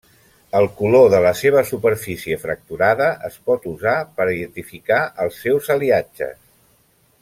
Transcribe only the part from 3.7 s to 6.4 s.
usar per identificar els seus aliatges.